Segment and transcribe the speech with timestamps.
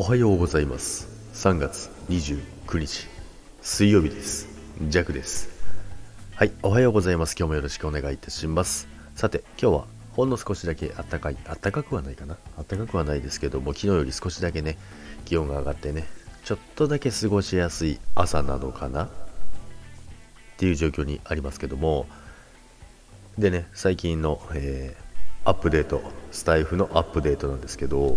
[0.00, 1.08] おはようございます。
[1.34, 3.06] 3月29日
[3.60, 4.48] 水曜日です。
[4.88, 5.50] ジャクです。
[6.34, 7.36] はいおはようございます。
[7.38, 8.88] 今日もよろしくお願いいたします。
[9.14, 12.38] さて今日はほんの少しだけ暖かい暖かくはないかな。
[12.66, 14.78] 暖かくはないですけども昨日より少しだけね
[15.26, 16.06] 気温が上がってね
[16.44, 19.04] ちょっとだけ過ごしやすい朝なのかな。
[19.04, 19.08] っ
[20.56, 22.06] ていう状況にありますけども。
[23.36, 28.16] でね最近の、えー、アップデートスタイフのアップデートなんですけど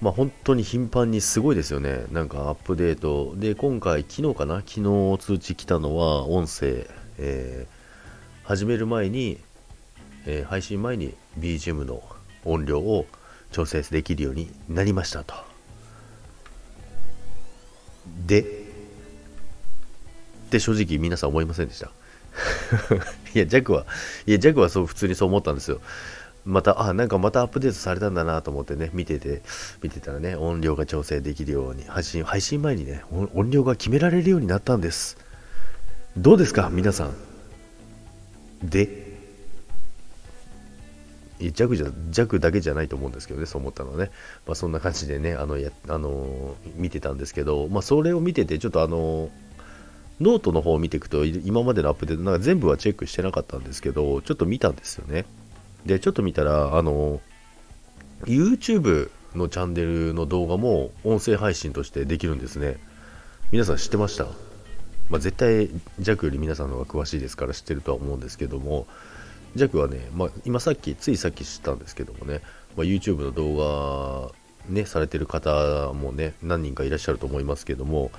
[0.00, 2.04] まあ、本当に頻繁にすごいですよね。
[2.12, 3.34] なんかアップデート。
[3.36, 4.56] で、今回、昨日かな？
[4.56, 6.86] 昨日通知来たのは、音声、
[7.18, 9.38] えー、始める前に、
[10.26, 12.02] えー、配信前に BGM の
[12.44, 13.06] 音量を
[13.52, 15.34] 調整できるようになりましたと。
[18.26, 18.44] で、っ
[20.50, 21.90] て正直皆さん思いませんでした？
[23.34, 23.86] いや、ジャックは、
[24.26, 25.80] いや、ジャックはそう、普通にそう思ったんですよ。
[26.46, 29.42] また、あ、なんかまたアップデートされたんだなと思ってね、見てて、
[29.82, 33.02] 見てたらね、音量が調整できるように、配信、配信前にね、
[33.34, 35.18] 音量が決められるようになったんです。
[36.16, 37.14] どうですか、皆さん？
[38.62, 39.04] で、
[41.52, 44.12] 弱じゃ弱だけじゃないと思うんですけどね、そう思ったのはね、
[44.46, 49.30] まあ、そんな感じでね、あのやあの見てたんですけど、まあ、それを見てて、ちょっとあの
[50.20, 55.26] ノートの方を見ていくと、今までのアップデート、なんか全部はチェックしてなかったんですけど、ちょっと見たんですよね。
[55.86, 57.20] で、ちょっと見たら、あの、
[58.24, 62.76] YouTube のチャンネルの動画も音声配信としてできるんですね。
[63.52, 64.26] 皆さん知ってました？
[65.08, 65.68] まあ、絶対、
[66.00, 68.88] ジャクより皆さんの方が詳しいですから知ってるとは思うんですけども、
[69.54, 72.40] ジャクはね、まあ、今さっき、ついさっき知ったんですけどもね、
[72.76, 74.34] まあ、YouTube の動画、
[74.68, 78.10] ね、されてる方もね、何人かいらっしゃると思いますけども、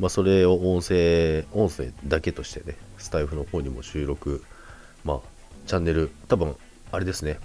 [0.00, 4.42] まあ、それを音声、音声だけとしてね、スタイフの方にも収録、
[5.04, 5.20] まあ、
[5.68, 6.56] チャンネル、多分
[6.92, 7.40] あれですね、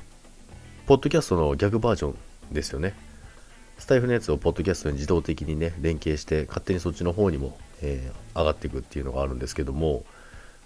[0.88, 2.10] ポッドキャストの逆バージョ
[2.52, 2.94] ンですよね。
[3.78, 10.04] スタイフのやつをポッドキャストに自動的にね、連携して、勝手にそっちの方にも、えー、上がっていくっていうのがあるんですけども、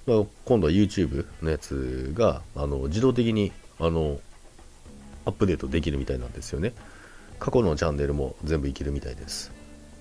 [0.08, 4.20] まあ、今度は YouTube のやつが、あの、自動的に、あの、
[5.26, 6.74] アップデートできるみたいなんですよね。
[7.38, 9.52] 過去のチャンネルも全部いけるみたいです。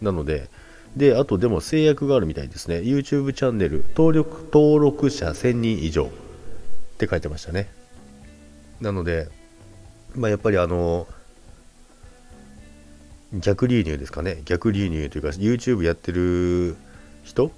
[0.01, 0.49] なので、
[0.97, 2.77] で、あとでも制約があるみたいですね。
[2.77, 6.09] YouTube チャンネル登録、登録者1000人以上っ
[6.97, 7.80] て書いてましたね。
[8.81, 9.29] なので、
[10.15, 11.07] まあ、やっぱりあの、
[13.33, 14.43] 逆流入ですかね。
[14.45, 16.77] 逆流入というか、YouTube やってる
[17.23, 17.53] 人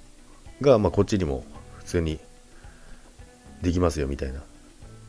[0.61, 1.43] が、まあ、こっちにも
[1.77, 2.19] 普通に
[3.61, 4.41] できますよみたいな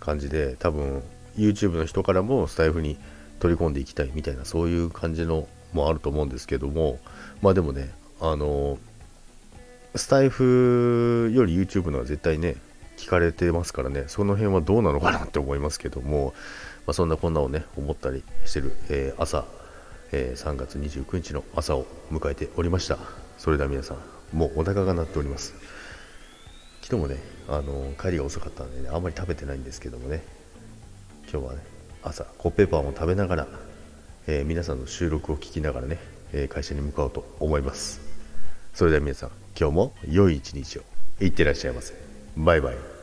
[0.01, 1.03] 感じで、多分
[1.37, 2.97] YouTube の人からもスタイフに
[3.41, 6.99] 取り込んでいきたいみたいな、そういう感じのもあると思うんですけども、
[7.43, 8.79] まあでもね、あの、
[9.97, 12.57] スタイフより YouTube のは絶対ね、
[13.05, 16.33] 聞かれてますからね、その辺はどうなのかなって思いますけども、
[16.87, 19.45] まあ、そんなこんなをね、思ったりしてる、えー、朝、
[20.11, 22.97] えー、3月29日の朝を迎えておりました。
[23.37, 23.99] それでは皆さん、
[24.33, 25.55] もうお腹が鳴っております。
[26.81, 30.23] 昨日もね、あのー、帰りが遅かったんでね、あんまり食べてないんですけどもね、
[31.31, 31.61] 今日はね、
[32.03, 33.49] 朝、コッペパンを食べながら、
[34.27, 35.99] えー、皆さんの収録を聞きながらね、
[36.33, 38.01] え会社に向かおうと思います。
[38.73, 40.83] それでは皆さん、今日も良い一日を。
[41.21, 41.95] いってらっしゃいませ。
[42.37, 42.94] バイバイ。